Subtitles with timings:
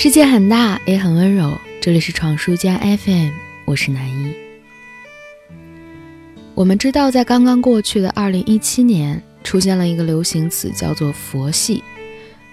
[0.00, 1.60] 世界很大，也很温柔。
[1.80, 3.30] 这里是闯书家 FM，
[3.64, 4.32] 我是南一。
[6.54, 11.82] 我们知道，在刚刚过去的二零一七年，出现了一个流行词，叫做“佛系”。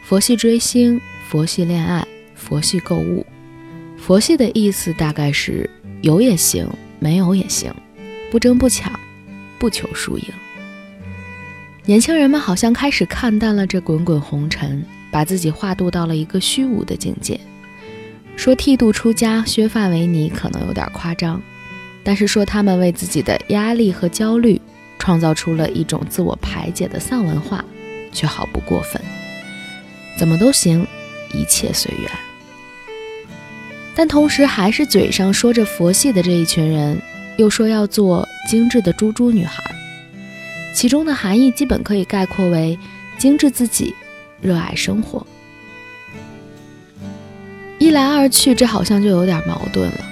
[0.03, 2.03] 佛系追星，佛系恋爱，
[2.33, 3.23] 佛系购物。
[3.95, 5.69] 佛系的意思大概是
[6.01, 6.67] 有也行，
[6.97, 7.71] 没有也行，
[8.31, 8.91] 不争不抢，
[9.59, 10.25] 不求输赢。
[11.85, 14.83] 年轻人们好像开始看淡了这滚滚红尘。
[15.15, 17.39] 把自己化度到了一个虚无的境界，
[18.35, 21.41] 说剃度出家、削发为尼可能有点夸张，
[22.03, 24.59] 但是说他们为自己的压力和焦虑
[24.99, 27.63] 创造出了一种自我排解的丧文化，
[28.11, 29.01] 却毫不过分。
[30.17, 30.85] 怎么都行，
[31.33, 32.11] 一切随缘。
[33.95, 37.01] 但同时，还是嘴上说着佛系的这一群人，
[37.37, 39.63] 又说要做精致的猪猪女孩，
[40.73, 42.77] 其中的含义基本可以概括为
[43.17, 43.95] 精致自己。
[44.41, 45.25] 热爱生活，
[47.79, 50.05] 一来二去，这好像就有点矛盾了。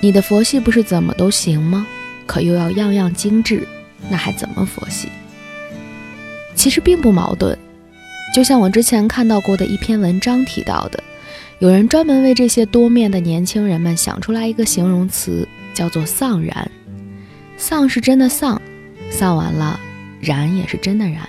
[0.00, 1.86] 你的佛系不是怎么都行吗？
[2.26, 3.66] 可又要样样精致，
[4.08, 5.08] 那还怎么佛系？
[6.54, 7.58] 其实并不矛盾。
[8.34, 11.02] 就像我之前看到过的一篇文章提到的，
[11.58, 16.70] 有人专门为这些多面的年轻人们想出来一个形容词，叫做“丧然”。
[17.56, 18.60] 丧是真的丧，
[19.10, 19.78] 丧完了，
[20.20, 21.28] 然也是真的然。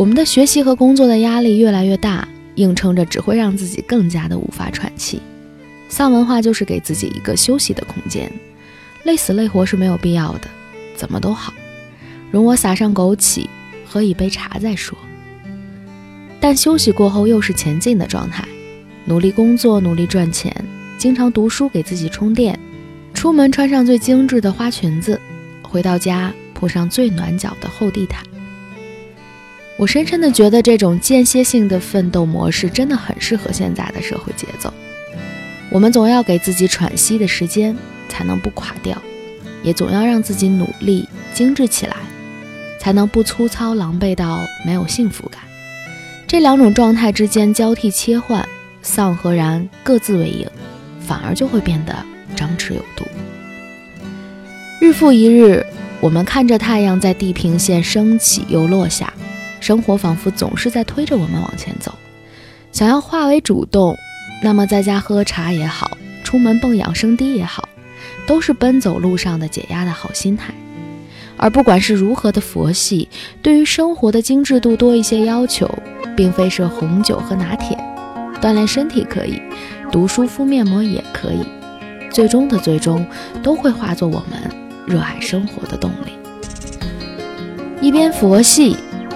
[0.00, 5.20] 我们的学习和工作的压力越来越大，硬撑着只会让自己更加的无法喘气。
[5.90, 8.32] 丧文化就是给自己一个休息的空间，
[9.04, 10.48] 累死累活是没有必要的，
[10.96, 11.52] 怎么都好，
[12.30, 13.46] 容我撒上枸杞，
[13.84, 14.96] 喝一杯茶再说。
[16.40, 18.48] 但休息过后又是前进的状态，
[19.04, 20.50] 努力工作，努力赚钱，
[20.96, 22.58] 经常读书给自己充电，
[23.12, 25.20] 出门穿上最精致的花裙子，
[25.60, 28.24] 回到家铺上最暖脚的厚地毯。
[29.80, 34.70] 我深深的觉得，这种间歇性的奋斗模式真的很适合现在的社会节奏。
[35.70, 37.74] 我们总要给自己喘息的时间，
[38.06, 38.94] 才能不垮掉；
[39.62, 41.96] 也总要让自己努力精致起来，
[42.78, 45.40] 才能不粗糙狼狈到没有幸福感。
[46.26, 48.46] 这两种状态之间交替切换，
[48.82, 50.46] 丧和然各自为营，
[51.00, 51.96] 反而就会变得
[52.36, 53.06] 张弛有度。
[54.78, 55.64] 日复一日，
[56.02, 59.10] 我们看着太阳在地平线升起又落下。
[59.60, 61.94] 生活仿佛总是在推着我们往前走，
[62.72, 63.96] 想要化为主动，
[64.42, 67.68] 那么在家喝茶也好，出门蹦养生滴也好，
[68.26, 70.52] 都是奔走路上的解压的好心态。
[71.36, 73.08] 而不管是如何的佛系，
[73.42, 75.70] 对于生活的精致度多一些要求，
[76.16, 77.78] 并非是红酒和拿铁，
[78.40, 79.40] 锻炼身体可以，
[79.92, 81.44] 读书敷面膜也可以，
[82.10, 83.06] 最终的最终
[83.42, 84.50] 都会化作我们
[84.86, 86.12] 热爱生活的动力。
[87.80, 88.76] 一边佛系。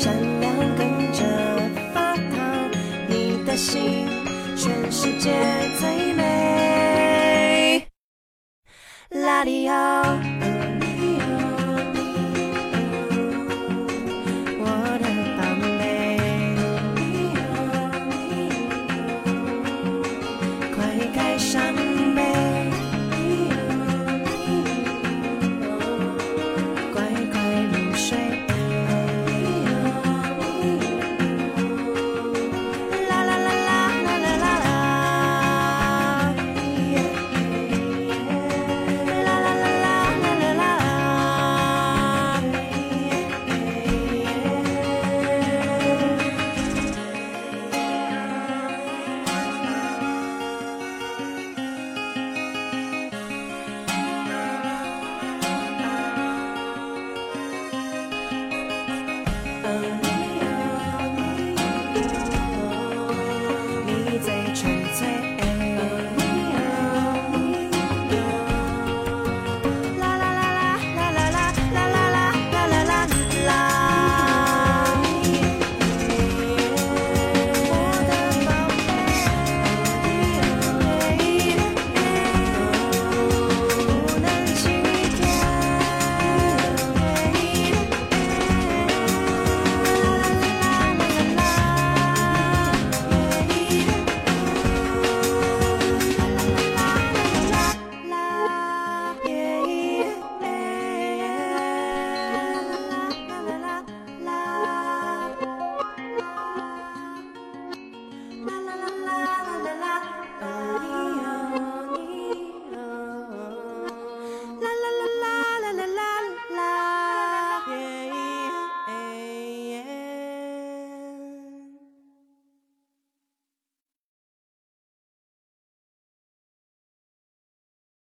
[0.00, 1.22] 善良跟着
[1.92, 2.70] 发烫
[3.06, 4.06] 你的心
[4.56, 5.30] 全世界
[5.78, 7.86] 最美。
[9.10, 10.09] lalio